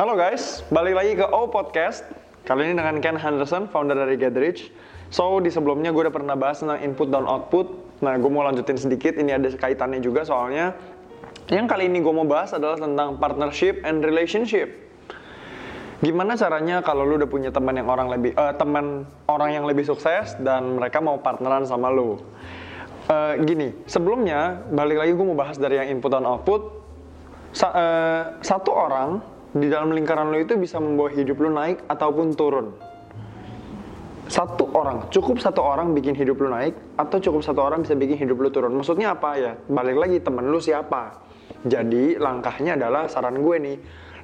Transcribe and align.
Halo 0.00 0.16
guys, 0.16 0.64
balik 0.72 0.96
lagi 0.96 1.12
ke 1.12 1.28
O 1.28 1.52
Podcast. 1.52 2.08
Kali 2.48 2.64
ini 2.64 2.72
dengan 2.72 3.04
Ken 3.04 3.20
Henderson, 3.20 3.68
founder 3.68 3.92
dari 3.92 4.16
Rich. 4.16 4.72
So, 5.12 5.44
di 5.44 5.52
sebelumnya 5.52 5.92
gue 5.92 6.08
udah 6.08 6.14
pernah 6.16 6.40
bahas 6.40 6.64
tentang 6.64 6.80
input 6.80 7.12
dan 7.12 7.28
output. 7.28 8.00
Nah, 8.00 8.16
gue 8.16 8.30
mau 8.32 8.40
lanjutin 8.40 8.80
sedikit, 8.80 9.20
ini 9.20 9.36
ada 9.36 9.52
kaitannya 9.52 10.00
juga 10.00 10.24
soalnya. 10.24 10.72
Yang 11.52 11.66
kali 11.68 11.92
ini 11.92 12.00
gue 12.00 12.14
mau 12.16 12.24
bahas 12.24 12.56
adalah 12.56 12.80
tentang 12.80 13.20
partnership 13.20 13.84
and 13.84 14.00
relationship. 14.00 14.72
Gimana 16.00 16.32
caranya 16.32 16.80
kalau 16.80 17.04
lu 17.04 17.20
udah 17.20 17.28
punya 17.28 17.52
teman 17.52 17.76
yang 17.76 17.92
orang 17.92 18.08
lebih 18.08 18.32
eh, 18.32 18.54
teman 18.56 19.04
orang 19.28 19.52
yang 19.52 19.68
lebih 19.68 19.84
sukses 19.84 20.32
dan 20.40 20.80
mereka 20.80 21.04
mau 21.04 21.20
partneran 21.20 21.68
sama 21.68 21.92
lu? 21.92 22.16
Eh, 23.04 23.44
gini, 23.44 23.76
sebelumnya 23.84 24.64
balik 24.72 25.04
lagi 25.04 25.12
gue 25.12 25.26
mau 25.28 25.36
bahas 25.36 25.60
dari 25.60 25.76
yang 25.76 25.92
input 25.92 26.08
dan 26.08 26.24
output. 26.24 26.72
Sa- 27.52 27.76
eh, 27.76 28.22
satu 28.40 28.72
orang 28.72 29.39
di 29.50 29.66
dalam 29.66 29.90
lingkaran 29.90 30.30
lo 30.30 30.38
itu 30.38 30.54
bisa 30.54 30.78
membawa 30.78 31.10
hidup 31.10 31.42
lo 31.42 31.50
naik 31.50 31.82
ataupun 31.90 32.38
turun. 32.38 32.70
Satu 34.30 34.70
orang, 34.78 35.10
cukup 35.10 35.42
satu 35.42 35.58
orang 35.58 35.90
bikin 35.90 36.14
hidup 36.14 36.38
lo 36.38 36.54
naik 36.54 36.78
atau 36.94 37.18
cukup 37.18 37.42
satu 37.42 37.66
orang 37.66 37.82
bisa 37.82 37.98
bikin 37.98 38.14
hidup 38.14 38.38
lo 38.38 38.54
turun. 38.54 38.70
Maksudnya 38.78 39.18
apa 39.18 39.30
ya? 39.34 39.52
Balik 39.66 39.98
lagi 39.98 40.16
temen 40.22 40.46
lu 40.46 40.62
siapa. 40.62 41.18
Jadi 41.66 42.14
langkahnya 42.14 42.78
adalah 42.78 43.10
saran 43.10 43.42
gue 43.42 43.56
nih. 43.58 43.76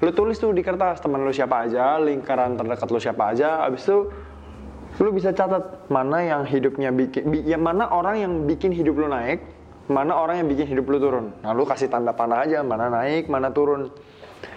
Lu 0.06 0.14
tulis 0.14 0.38
tuh 0.38 0.54
di 0.54 0.62
kertas 0.62 1.02
temen 1.02 1.27
lu 1.27 1.34
siapa 1.34 1.66
aja, 1.66 1.98
lingkaran 1.98 2.54
terdekat 2.54 2.86
lu 2.86 3.02
siapa 3.02 3.34
aja. 3.34 3.66
Abis 3.66 3.82
itu 3.82 3.98
lu 5.02 5.10
bisa 5.10 5.34
catat 5.34 5.90
mana 5.90 6.22
yang 6.22 6.42
hidupnya 6.46 6.94
bikin, 6.94 7.27
bi- 7.27 7.42
ya 7.42 7.58
mana 7.58 7.90
orang 7.90 8.16
yang 8.22 8.32
bikin 8.46 8.70
hidup 8.70 8.94
lu 8.94 9.10
naik, 9.10 9.42
mana 9.90 10.14
orang 10.14 10.38
yang 10.44 10.48
bikin 10.48 10.70
hidup 10.70 10.86
lu 10.86 11.02
turun. 11.02 11.34
Nah 11.42 11.50
lu 11.50 11.66
kasih 11.66 11.90
tanda 11.90 12.14
panah 12.14 12.46
aja 12.46 12.62
mana 12.62 12.86
naik, 12.86 13.27
mana 13.27 13.50
turun. 13.50 13.90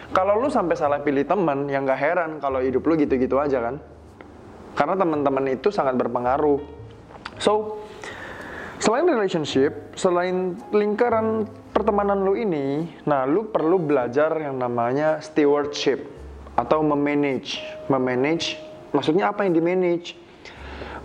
Kalau 0.10 0.42
lu 0.42 0.50
sampai 0.50 0.74
salah 0.74 1.00
pilih 1.06 1.22
teman, 1.22 1.70
yang 1.70 1.86
gak 1.86 2.02
heran 2.02 2.42
kalau 2.42 2.58
hidup 2.60 2.82
lu 2.82 2.98
gitu-gitu 2.98 3.38
aja 3.38 3.62
kan. 3.62 3.78
Karena 4.74 4.98
teman-teman 4.98 5.46
itu 5.54 5.70
sangat 5.70 5.94
berpengaruh. 6.02 6.58
So, 7.38 7.84
selain 8.82 9.06
relationship, 9.06 9.94
selain 9.94 10.58
lingkaran 10.74 11.46
pertemanan 11.70 12.26
lu 12.26 12.34
ini, 12.34 12.90
nah 13.06 13.30
lu 13.30 13.54
perlu 13.54 13.78
belajar 13.78 14.34
yang 14.42 14.58
namanya 14.58 15.22
stewardship 15.22 16.10
atau 16.58 16.82
memanage. 16.82 17.62
Memanage, 17.86 18.58
maksudnya 18.92 19.30
apa 19.30 19.46
yang 19.46 19.54
di-manage? 19.54 20.18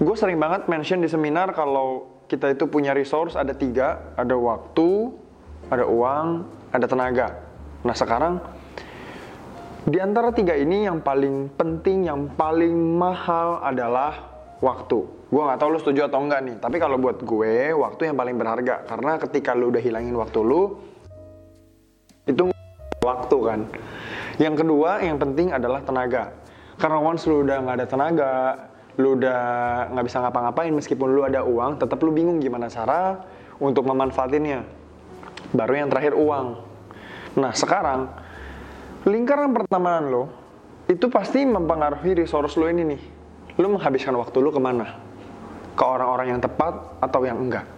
Gue 0.00 0.16
sering 0.18 0.40
banget 0.40 0.66
mention 0.66 1.04
di 1.04 1.06
seminar 1.06 1.54
kalau 1.54 2.14
kita 2.26 2.56
itu 2.56 2.66
punya 2.66 2.96
resource 2.96 3.36
ada 3.36 3.54
tiga, 3.54 4.16
ada 4.16 4.34
waktu, 4.34 5.12
ada 5.70 5.84
uang, 5.86 6.26
ada 6.74 6.86
tenaga. 6.88 7.28
Nah 7.84 7.94
sekarang 7.94 8.42
di 9.84 10.00
antara 10.00 10.32
tiga 10.32 10.56
ini 10.56 10.88
yang 10.88 11.04
paling 11.04 11.52
penting, 11.60 12.08
yang 12.08 12.32
paling 12.32 12.72
mahal 12.72 13.60
adalah 13.60 14.32
waktu. 14.64 15.04
Gue 15.28 15.42
nggak 15.44 15.60
tahu 15.60 15.68
lu 15.76 15.78
setuju 15.80 16.08
atau 16.08 16.24
enggak 16.24 16.40
nih, 16.40 16.56
tapi 16.56 16.80
kalau 16.80 16.96
buat 16.96 17.20
gue 17.20 17.76
waktu 17.76 18.08
yang 18.08 18.16
paling 18.16 18.36
berharga 18.40 18.88
karena 18.88 19.20
ketika 19.20 19.52
lu 19.52 19.68
udah 19.68 19.82
hilangin 19.84 20.16
waktu 20.16 20.40
lu, 20.40 20.80
itu 22.24 22.48
waktu 23.04 23.36
kan. 23.44 23.60
Yang 24.40 24.64
kedua 24.64 25.04
yang 25.04 25.20
penting 25.20 25.52
adalah 25.52 25.84
tenaga. 25.84 26.32
Karena 26.80 26.98
once 27.04 27.28
lu 27.28 27.44
udah 27.44 27.56
nggak 27.60 27.76
ada 27.76 27.86
tenaga, 27.86 28.32
lu 28.96 29.20
udah 29.20 29.42
nggak 29.92 30.04
bisa 30.08 30.18
ngapa-ngapain 30.24 30.72
meskipun 30.72 31.08
lu 31.12 31.28
ada 31.28 31.44
uang, 31.44 31.76
tetap 31.76 32.00
lu 32.00 32.08
bingung 32.08 32.40
gimana 32.40 32.72
cara 32.72 33.20
untuk 33.60 33.84
memanfaatinnya. 33.84 34.64
Baru 35.52 35.76
yang 35.76 35.92
terakhir 35.92 36.16
uang. 36.16 36.46
Nah 37.36 37.52
sekarang 37.52 38.23
lingkaran 39.04 39.52
pertemanan 39.52 40.04
lo 40.08 40.24
itu 40.88 41.12
pasti 41.12 41.44
mempengaruhi 41.44 42.24
resource 42.24 42.56
lo 42.56 42.68
ini 42.68 42.82
nih. 42.96 43.02
Lo 43.60 43.68
menghabiskan 43.68 44.16
waktu 44.16 44.40
lo 44.40 44.50
ke 44.52 44.60
mana? 44.60 44.96
Ke 45.76 45.84
orang-orang 45.84 46.36
yang 46.36 46.40
tepat 46.40 47.00
atau 47.04 47.20
yang 47.24 47.40
enggak? 47.40 47.68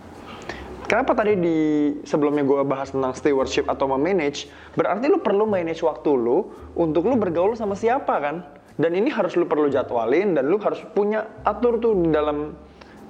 Kenapa 0.86 1.18
tadi 1.18 1.34
di 1.34 1.58
sebelumnya 2.06 2.46
gue 2.46 2.62
bahas 2.62 2.94
tentang 2.94 3.10
stewardship 3.10 3.66
atau 3.66 3.90
memanage? 3.90 4.46
Berarti 4.78 5.10
lo 5.10 5.18
perlu 5.18 5.42
manage 5.50 5.82
waktu 5.82 6.14
lo 6.14 6.70
untuk 6.78 7.10
lo 7.10 7.18
bergaul 7.18 7.58
sama 7.58 7.74
siapa 7.74 8.14
kan? 8.22 8.46
Dan 8.78 8.94
ini 8.94 9.10
harus 9.10 9.34
lo 9.34 9.50
perlu 9.50 9.66
jadwalin 9.66 10.38
dan 10.38 10.46
lo 10.46 10.62
harus 10.62 10.78
punya 10.94 11.26
atur 11.42 11.82
tuh 11.82 11.98
di 11.98 12.14
dalam 12.14 12.54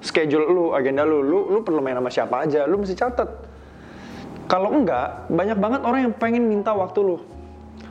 schedule 0.01 0.49
lo, 0.49 0.65
agenda 0.73 1.05
lo. 1.05 1.21
Lo, 1.21 1.61
perlu 1.61 1.85
main 1.85 1.93
sama 2.01 2.09
siapa 2.09 2.49
aja, 2.49 2.65
lo 2.65 2.81
mesti 2.81 2.97
catat. 2.97 3.29
Kalau 4.49 4.73
enggak, 4.73 5.29
banyak 5.29 5.57
banget 5.61 5.81
orang 5.85 5.99
yang 6.09 6.15
pengen 6.17 6.49
minta 6.49 6.73
waktu 6.73 7.01
lo 7.05 7.36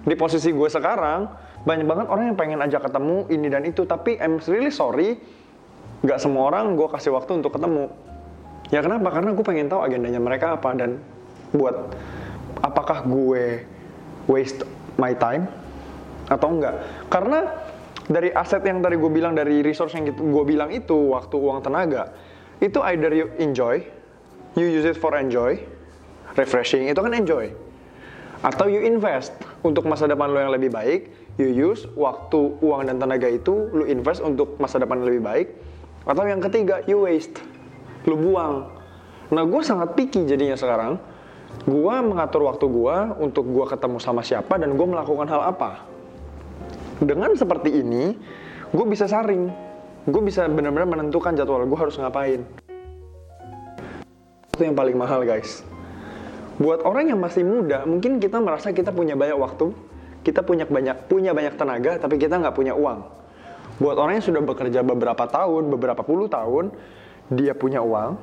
di 0.06 0.15
posisi 0.15 0.55
gue 0.55 0.71
sekarang 0.71 1.27
banyak 1.67 1.83
banget 1.83 2.06
orang 2.06 2.31
yang 2.31 2.39
pengen 2.39 2.59
ajak 2.62 2.87
ketemu 2.87 3.27
ini 3.27 3.47
dan 3.50 3.62
itu. 3.67 3.83
Tapi 3.83 4.22
I'm 4.22 4.39
really 4.47 4.71
sorry 4.71 5.19
nggak 6.06 6.22
semua 6.22 6.55
orang 6.55 6.78
gue 6.78 6.87
kasih 6.87 7.11
waktu 7.12 7.43
untuk 7.43 7.59
ketemu. 7.59 7.91
Ya 8.71 8.83
kenapa? 8.83 9.11
Karena 9.11 9.34
gue 9.34 9.44
pengen 9.47 9.67
tahu 9.67 9.83
agendanya 9.83 10.22
mereka 10.22 10.55
apa. 10.55 10.71
Dan 10.78 11.03
buat 11.50 11.91
apakah 12.62 13.03
gue 13.03 13.67
waste 14.31 14.62
my 14.99 15.15
time 15.15 15.47
atau 16.27 16.50
enggak 16.50 16.75
karena 17.06 17.47
dari 18.06 18.31
aset 18.34 18.62
yang 18.67 18.83
tadi 18.83 18.99
gue 18.99 19.11
bilang 19.11 19.34
dari 19.34 19.62
resource 19.62 19.94
yang 19.94 20.11
gitu, 20.11 20.23
gue 20.23 20.44
bilang 20.47 20.71
itu 20.75 20.94
waktu 21.15 21.38
uang 21.38 21.62
tenaga 21.62 22.15
itu 22.59 22.78
either 22.91 23.11
you 23.15 23.31
enjoy 23.38 23.78
you 24.59 24.67
use 24.67 24.87
it 24.87 24.99
for 24.99 25.15
enjoy 25.15 25.59
refreshing 26.34 26.91
itu 26.91 26.99
kan 26.99 27.15
enjoy 27.15 27.50
atau 28.43 28.67
you 28.67 28.83
invest 28.83 29.34
untuk 29.66 29.84
masa 29.91 30.06
depan 30.06 30.31
lo 30.31 30.38
yang 30.38 30.54
lebih 30.54 30.71
baik 30.71 31.10
you 31.37 31.53
use 31.53 31.84
waktu 31.99 32.56
uang 32.65 32.88
dan 32.88 32.97
tenaga 32.97 33.28
itu 33.28 33.69
lu 33.72 33.84
invest 33.84 34.25
untuk 34.25 34.56
masa 34.56 34.81
depan 34.81 35.04
yang 35.04 35.09
lebih 35.12 35.25
baik. 35.25 35.49
Atau 36.06 36.25
yang 36.25 36.41
ketiga 36.41 36.81
you 36.88 37.04
waste. 37.04 37.43
Lu 38.09 38.16
buang. 38.16 38.72
Nah 39.34 39.43
gue 39.44 39.62
sangat 39.66 39.93
picky 39.99 40.25
jadinya 40.25 40.56
sekarang. 40.56 40.97
Gue 41.66 41.94
mengatur 42.05 42.47
waktu 42.47 42.65
gue 42.69 42.97
untuk 43.21 43.49
gue 43.49 43.66
ketemu 43.69 43.99
sama 43.99 44.22
siapa 44.22 44.56
dan 44.56 44.76
gue 44.78 44.87
melakukan 44.87 45.26
hal 45.28 45.53
apa. 45.53 45.84
Dengan 47.03 47.37
seperti 47.37 47.84
ini 47.84 48.16
gue 48.72 48.84
bisa 48.88 49.05
saring. 49.05 49.50
Gue 50.06 50.22
bisa 50.22 50.47
benar-benar 50.47 50.87
menentukan 50.87 51.34
jadwal 51.34 51.66
gue 51.66 51.78
harus 51.78 51.99
ngapain. 51.99 52.47
Itu 54.56 54.62
yang 54.65 54.78
paling 54.78 54.97
mahal 54.97 55.26
guys 55.26 55.75
buat 56.56 56.81
orang 56.89 57.12
yang 57.12 57.21
masih 57.21 57.44
muda 57.44 57.84
mungkin 57.84 58.17
kita 58.17 58.41
merasa 58.41 58.72
kita 58.72 58.89
punya 58.89 59.12
banyak 59.12 59.37
waktu 59.37 59.77
kita 60.25 60.43
punya 60.43 60.65
banyak 60.67 61.06
punya 61.06 61.31
banyak 61.37 61.55
tenaga 61.55 62.03
tapi 62.03 62.19
kita 62.19 62.43
nggak 62.43 62.56
punya 62.56 62.75
uang. 62.75 63.15
Buat 63.78 63.97
orang 64.00 64.19
yang 64.19 64.27
sudah 64.27 64.43
bekerja 64.43 64.81
beberapa 64.83 65.28
tahun 65.28 65.71
beberapa 65.71 66.03
puluh 66.03 66.27
tahun 66.27 66.75
dia 67.31 67.55
punya 67.55 67.84
uang 67.84 68.19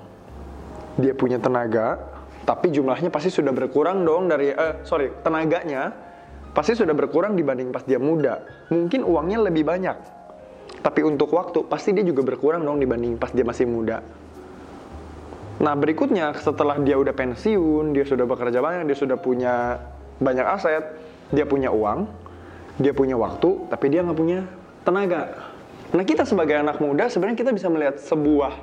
dia 0.99 1.13
punya 1.16 1.39
tenaga 1.39 2.01
tapi 2.44 2.75
jumlahnya 2.75 3.07
pasti 3.07 3.31
sudah 3.31 3.55
berkurang 3.55 4.03
dong 4.03 4.27
dari 4.27 4.51
eh 4.51 4.83
sorry 4.83 5.15
tenaganya 5.23 5.95
pasti 6.51 6.75
sudah 6.75 6.91
berkurang 6.91 7.39
dibanding 7.39 7.71
pas 7.71 7.85
dia 7.88 8.01
muda. 8.01 8.44
Mungkin 8.67 9.05
uangnya 9.07 9.39
lebih 9.47 9.63
banyak 9.63 9.97
tapi 10.83 11.05
untuk 11.07 11.31
waktu 11.31 11.63
pasti 11.71 11.95
dia 11.95 12.03
juga 12.03 12.25
berkurang 12.27 12.67
dong 12.67 12.83
dibanding 12.83 13.15
pas 13.15 13.31
dia 13.31 13.47
masih 13.47 13.63
muda 13.63 14.03
Nah 15.63 15.79
berikutnya 15.79 16.35
setelah 16.35 16.75
dia 16.84 17.00
udah 17.00 17.16
pensiun, 17.16 17.96
dia 17.96 18.03
sudah 18.03 18.28
bekerja 18.28 18.59
banyak, 18.59 18.84
dia 18.91 18.97
sudah 19.00 19.16
punya 19.16 19.79
banyak 20.19 20.44
aset, 20.44 20.84
dia 21.31 21.47
punya 21.47 21.72
uang, 21.72 22.03
dia 22.84 22.91
punya 22.91 23.16
waktu, 23.16 23.72
tapi 23.72 23.88
dia 23.88 24.03
nggak 24.03 24.19
punya 24.19 24.44
tenaga. 24.84 25.40
Nah 25.96 26.03
kita 26.03 26.28
sebagai 26.28 26.59
anak 26.59 26.84
muda 26.84 27.07
sebenarnya 27.07 27.40
kita 27.40 27.51
bisa 27.56 27.72
melihat 27.72 27.96
sebuah 27.96 28.59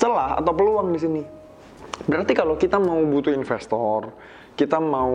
celah 0.00 0.40
atau 0.40 0.52
peluang 0.56 0.88
di 0.96 1.00
sini. 1.04 1.22
Berarti 2.08 2.32
kalau 2.32 2.56
kita 2.56 2.80
mau 2.80 2.96
butuh 3.04 3.36
investor, 3.36 4.08
kita 4.56 4.80
mau 4.80 5.12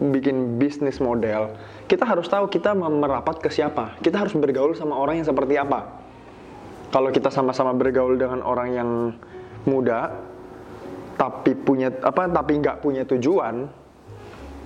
bikin 0.00 0.56
bisnis 0.56 0.96
model, 0.96 1.52
kita 1.84 2.08
harus 2.08 2.24
tahu 2.24 2.48
kita 2.48 2.72
merapat 2.72 3.36
ke 3.36 3.52
siapa. 3.52 4.00
Kita 4.00 4.16
harus 4.24 4.32
bergaul 4.32 4.72
sama 4.72 4.96
orang 4.96 5.20
yang 5.20 5.28
seperti 5.28 5.60
apa. 5.60 6.00
Kalau 6.88 7.12
kita 7.12 7.28
sama-sama 7.28 7.76
bergaul 7.76 8.16
dengan 8.16 8.40
orang 8.40 8.68
yang 8.72 8.90
muda 9.68 10.16
tapi 11.20 11.52
punya 11.52 11.92
apa 12.00 12.28
tapi 12.32 12.60
nggak 12.60 12.80
punya 12.80 13.04
tujuan 13.04 13.68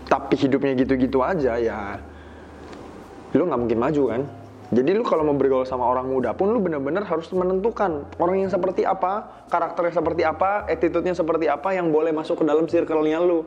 tapi 0.06 0.34
hidupnya 0.38 0.78
gitu-gitu 0.78 1.18
aja 1.24 1.58
ya 1.58 1.98
lu 3.34 3.50
nggak 3.50 3.60
mungkin 3.60 3.80
maju 3.82 4.02
kan? 4.14 4.22
Jadi 4.74 4.90
lu 4.96 5.04
kalau 5.04 5.22
mau 5.28 5.36
bergaul 5.36 5.68
sama 5.68 5.86
orang 5.86 6.08
muda 6.08 6.32
pun 6.32 6.50
lu 6.50 6.58
bener-bener 6.58 7.04
harus 7.04 7.28
menentukan 7.30 8.08
orang 8.16 8.42
yang 8.42 8.50
seperti 8.50 8.82
apa 8.82 9.44
karakternya 9.52 9.92
seperti 10.00 10.22
apa 10.24 10.66
attitude-nya 10.66 11.14
seperti 11.14 11.46
apa 11.46 11.76
yang 11.76 11.92
boleh 11.92 12.10
masuk 12.10 12.42
ke 12.42 12.44
dalam 12.48 12.64
circle-nya 12.64 13.20
lu. 13.20 13.44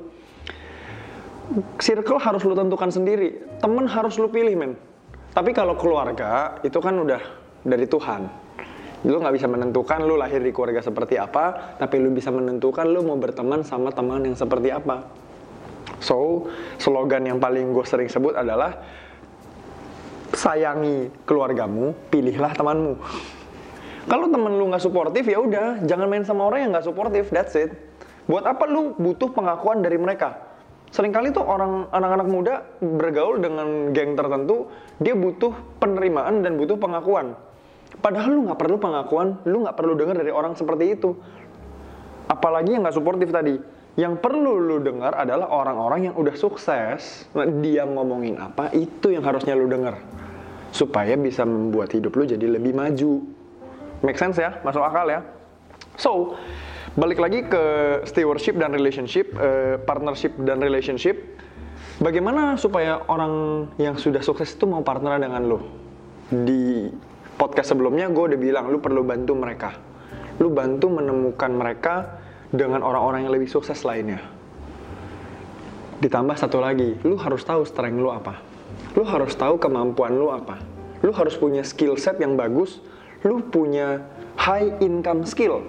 Circle 1.80 2.20
harus 2.20 2.44
lu 2.44 2.54
tentukan 2.54 2.92
sendiri 2.92 3.40
temen 3.64 3.88
harus 3.88 4.20
lu 4.20 4.28
pilih 4.28 4.56
men. 4.56 4.72
Tapi 5.32 5.56
kalau 5.56 5.76
keluarga 5.80 6.60
itu 6.62 6.78
kan 6.80 6.96
udah 6.96 7.20
dari 7.66 7.88
Tuhan 7.88 8.47
lu 9.08 9.24
nggak 9.24 9.36
bisa 9.40 9.48
menentukan 9.48 10.04
lu 10.04 10.20
lahir 10.20 10.44
di 10.44 10.52
keluarga 10.52 10.84
seperti 10.84 11.16
apa 11.16 11.80
tapi 11.80 11.96
lu 11.98 12.12
bisa 12.12 12.28
menentukan 12.30 12.84
lu 12.84 13.08
mau 13.08 13.16
berteman 13.16 13.64
sama 13.64 13.90
teman 13.96 14.28
yang 14.28 14.36
seperti 14.36 14.70
apa 14.70 15.08
so 16.04 16.52
slogan 16.76 17.24
yang 17.24 17.40
paling 17.40 17.72
gue 17.72 17.86
sering 17.88 18.12
sebut 18.12 18.36
adalah 18.36 18.76
sayangi 20.36 21.10
keluargamu, 21.24 21.96
pilihlah 22.14 22.52
temanmu. 22.54 22.94
Kalau 24.08 24.28
temen 24.32 24.56
lu 24.56 24.72
nggak 24.72 24.84
suportif 24.86 25.28
ya 25.28 25.42
udah, 25.42 25.84
jangan 25.84 26.08
main 26.08 26.24
sama 26.24 26.48
orang 26.48 26.68
yang 26.68 26.72
nggak 26.72 26.88
suportif. 26.88 27.28
That's 27.34 27.58
it. 27.60 27.76
Buat 28.28 28.48
apa 28.48 28.68
lu 28.68 28.96
butuh 28.96 29.32
pengakuan 29.32 29.84
dari 29.84 30.00
mereka? 30.00 30.48
Seringkali 30.88 31.36
tuh 31.36 31.44
orang 31.44 31.92
anak-anak 31.92 32.28
muda 32.32 32.54
bergaul 32.80 33.44
dengan 33.44 33.92
geng 33.92 34.16
tertentu, 34.16 34.72
dia 35.04 35.12
butuh 35.12 35.52
penerimaan 35.84 36.40
dan 36.40 36.56
butuh 36.56 36.80
pengakuan. 36.80 37.36
Padahal 37.98 38.30
lu 38.30 38.42
nggak 38.48 38.60
perlu 38.62 38.78
pengakuan, 38.78 39.42
lu 39.50 39.66
nggak 39.66 39.78
perlu 39.78 39.94
dengar 39.98 40.16
dari 40.18 40.30
orang 40.30 40.54
seperti 40.54 40.94
itu. 40.94 41.18
Apalagi 42.30 42.78
yang 42.78 42.86
nggak 42.86 42.98
suportif 42.98 43.34
tadi. 43.34 43.58
Yang 43.98 44.22
perlu 44.22 44.62
lu 44.62 44.78
dengar 44.78 45.18
adalah 45.18 45.50
orang-orang 45.50 46.12
yang 46.12 46.16
udah 46.16 46.38
sukses. 46.38 47.26
Nah, 47.34 47.50
dia 47.50 47.82
ngomongin 47.82 48.38
apa, 48.38 48.70
itu 48.78 49.10
yang 49.10 49.26
harusnya 49.26 49.58
lu 49.58 49.66
dengar. 49.66 49.98
Supaya 50.70 51.18
bisa 51.18 51.42
membuat 51.42 51.98
hidup 51.98 52.14
lu 52.14 52.30
jadi 52.30 52.46
lebih 52.46 52.78
maju. 52.78 53.26
Make 54.06 54.22
sense 54.22 54.38
ya? 54.38 54.62
Masuk 54.62 54.86
akal 54.86 55.10
ya? 55.10 55.26
So, 55.98 56.38
balik 56.94 57.18
lagi 57.18 57.42
ke 57.50 57.64
stewardship 58.06 58.62
dan 58.62 58.70
relationship, 58.70 59.34
uh, 59.42 59.82
partnership 59.82 60.38
dan 60.46 60.62
relationship. 60.62 61.18
Bagaimana 61.98 62.54
supaya 62.62 63.02
orang 63.10 63.66
yang 63.82 63.98
sudah 63.98 64.22
sukses 64.22 64.54
itu 64.54 64.70
mau 64.70 64.86
partner 64.86 65.18
dengan 65.18 65.42
lo? 65.42 65.60
Di 66.30 66.94
podcast 67.58 67.74
sebelumnya 67.74 68.06
gue 68.14 68.22
udah 68.22 68.38
bilang, 68.38 68.70
lu 68.70 68.78
perlu 68.78 69.02
bantu 69.02 69.34
mereka. 69.34 69.74
Lu 70.38 70.54
bantu 70.54 70.94
menemukan 70.94 71.50
mereka 71.50 72.22
dengan 72.54 72.86
orang-orang 72.86 73.26
yang 73.26 73.34
lebih 73.34 73.50
sukses 73.50 73.82
lainnya. 73.82 74.22
Ditambah 75.98 76.38
satu 76.38 76.62
lagi, 76.62 77.02
lu 77.02 77.18
harus 77.18 77.42
tahu 77.42 77.66
strength 77.66 77.98
lu 77.98 78.14
apa. 78.14 78.38
Lu 78.94 79.02
harus 79.02 79.34
tahu 79.34 79.58
kemampuan 79.58 80.14
lu 80.14 80.30
apa. 80.30 80.62
Lu 81.02 81.10
harus 81.10 81.34
punya 81.34 81.66
skill 81.66 81.98
set 81.98 82.22
yang 82.22 82.38
bagus 82.38 82.78
lu 83.26 83.42
punya 83.42 84.06
high 84.38 84.78
income 84.78 85.26
skill. 85.26 85.66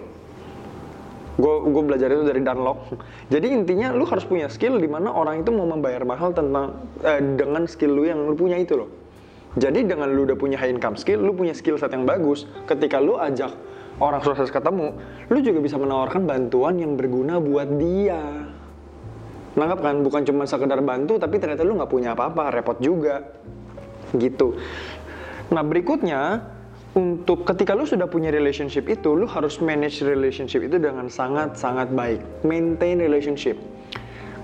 Gue 1.41 1.83
belajar 1.89 2.13
itu 2.13 2.29
dari 2.29 2.45
Dunlop. 2.45 3.01
Jadi 3.33 3.49
intinya 3.49 3.97
lu 3.97 4.05
harus 4.05 4.29
punya 4.29 4.53
skill 4.53 4.77
di 4.77 4.93
mana 4.93 5.09
orang 5.09 5.41
itu 5.41 5.49
mau 5.57 5.65
membayar 5.65 6.05
mahal 6.05 6.37
tentang 6.37 6.85
eh, 7.01 7.25
dengan 7.33 7.65
skill 7.65 7.97
lu 7.97 8.05
yang 8.05 8.29
lu 8.29 8.37
punya 8.37 8.61
itu 8.61 8.77
loh. 8.77 8.98
Jadi 9.59 9.91
dengan 9.91 10.07
lu 10.15 10.23
udah 10.23 10.39
punya 10.39 10.55
high 10.55 10.71
income 10.71 10.95
skill, 10.95 11.19
lu 11.19 11.35
punya 11.35 11.51
skill 11.51 11.75
set 11.75 11.91
yang 11.91 12.07
bagus. 12.07 12.47
Ketika 12.71 13.03
lu 13.03 13.19
ajak 13.19 13.51
orang 13.99 14.23
sukses 14.23 14.55
ketemu, 14.55 14.95
lu 15.27 15.39
juga 15.43 15.59
bisa 15.59 15.75
menawarkan 15.75 16.25
bantuan 16.25 16.79
yang 16.79 16.95
berguna 16.95 17.43
buat 17.43 17.67
dia. 17.75 18.23
Nangkap 19.59 19.83
kan? 19.83 20.07
Bukan 20.07 20.23
cuma 20.23 20.47
sekedar 20.47 20.79
bantu, 20.87 21.19
tapi 21.19 21.43
ternyata 21.43 21.67
lu 21.67 21.75
nggak 21.75 21.91
punya 21.91 22.15
apa-apa, 22.15 22.55
repot 22.55 22.79
juga. 22.79 23.27
Gitu. 24.15 24.55
Nah 25.51 25.67
berikutnya, 25.67 26.47
untuk 26.95 27.43
ketika 27.43 27.75
lu 27.75 27.83
sudah 27.83 28.07
punya 28.07 28.31
relationship 28.31 28.87
itu, 28.87 29.19
lu 29.19 29.27
harus 29.27 29.59
manage 29.59 30.07
relationship 30.07 30.63
itu 30.63 30.79
dengan 30.79 31.11
sangat-sangat 31.11 31.91
baik. 31.91 32.47
Maintain 32.47 33.03
relationship. 33.03 33.59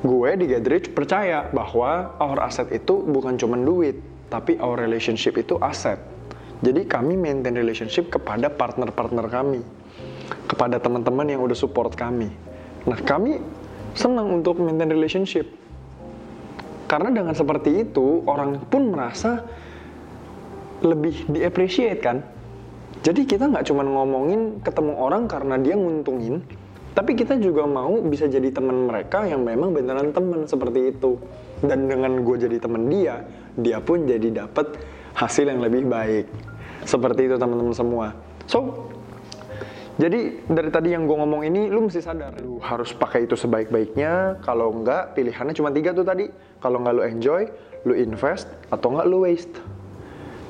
Gue 0.04 0.36
di 0.36 0.50
Gadrich 0.50 0.92
percaya 0.92 1.48
bahwa 1.48 2.12
our 2.20 2.36
asset 2.44 2.68
itu 2.74 3.00
bukan 3.08 3.40
cuma 3.40 3.56
duit, 3.56 3.96
tapi 4.28 4.56
our 4.60 4.78
relationship 4.78 5.36
itu 5.40 5.58
aset. 5.60 6.00
Jadi 6.64 6.88
kami 6.88 7.18
maintain 7.18 7.52
relationship 7.52 8.08
kepada 8.08 8.48
partner-partner 8.48 9.26
kami, 9.28 9.60
kepada 10.48 10.80
teman-teman 10.80 11.28
yang 11.28 11.40
udah 11.44 11.56
support 11.56 11.92
kami. 11.92 12.32
Nah 12.88 12.98
kami 13.04 13.42
senang 13.92 14.32
untuk 14.40 14.60
maintain 14.60 14.88
relationship. 14.88 15.48
Karena 16.88 17.10
dengan 17.10 17.34
seperti 17.36 17.84
itu, 17.84 18.22
orang 18.28 18.60
pun 18.68 18.92
merasa 18.92 19.44
lebih 20.84 21.28
di-appreciate 21.32 22.00
kan 22.04 22.20
jadi 23.04 23.20
kita 23.28 23.52
nggak 23.52 23.68
cuma 23.68 23.84
ngomongin 23.84 24.64
ketemu 24.64 24.96
orang 24.96 25.28
karena 25.28 25.60
dia 25.60 25.76
nguntungin, 25.76 26.40
tapi 26.96 27.12
kita 27.12 27.36
juga 27.36 27.68
mau 27.68 28.00
bisa 28.00 28.24
jadi 28.24 28.48
teman 28.48 28.88
mereka 28.88 29.28
yang 29.28 29.44
memang 29.44 29.76
beneran 29.76 30.08
teman 30.16 30.48
seperti 30.48 30.88
itu. 30.88 31.20
Dan 31.60 31.84
dengan 31.84 32.24
gue 32.24 32.36
jadi 32.40 32.56
teman 32.56 32.88
dia, 32.88 33.20
dia 33.58 33.78
pun 33.78 34.06
jadi 34.06 34.46
dapat 34.46 34.74
hasil 35.14 35.46
yang 35.46 35.62
lebih 35.62 35.86
baik. 35.86 36.26
Seperti 36.84 37.30
itu 37.30 37.36
teman-teman 37.38 37.72
semua. 37.72 38.12
So, 38.44 38.90
jadi 39.94 40.42
dari 40.50 40.70
tadi 40.74 40.90
yang 40.90 41.06
gue 41.06 41.16
ngomong 41.16 41.46
ini, 41.46 41.70
lu 41.70 41.86
mesti 41.86 42.02
sadar, 42.02 42.34
lu 42.42 42.58
harus 42.58 42.90
pakai 42.90 43.30
itu 43.30 43.38
sebaik-baiknya. 43.38 44.42
Kalau 44.42 44.74
enggak, 44.74 45.14
pilihannya 45.14 45.54
cuma 45.54 45.70
tiga 45.70 45.94
tuh 45.94 46.02
tadi. 46.02 46.26
Kalau 46.58 46.82
enggak 46.82 46.94
lu 46.98 47.02
enjoy, 47.06 47.42
lu 47.86 47.94
invest, 47.94 48.50
atau 48.74 48.90
enggak 48.90 49.06
lu 49.06 49.22
waste. 49.22 49.54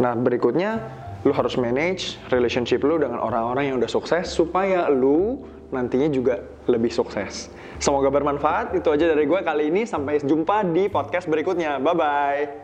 Nah 0.00 0.16
berikutnya, 0.16 0.80
lu 1.28 1.32
harus 1.36 1.60
manage 1.60 2.16
relationship 2.32 2.80
lu 2.84 2.96
dengan 2.96 3.20
orang-orang 3.20 3.72
yang 3.72 3.76
udah 3.76 3.88
sukses 3.88 4.32
supaya 4.32 4.88
lu 4.88 5.44
nantinya 5.68 6.08
juga 6.08 6.40
lebih 6.64 6.88
sukses. 6.88 7.52
Semoga 7.84 8.08
bermanfaat. 8.08 8.72
Itu 8.72 8.96
aja 8.96 9.12
dari 9.12 9.28
gue 9.28 9.40
kali 9.44 9.68
ini. 9.68 9.84
Sampai 9.84 10.24
jumpa 10.24 10.64
di 10.72 10.88
podcast 10.88 11.28
berikutnya. 11.28 11.76
Bye 11.84 11.96
bye. 11.96 12.63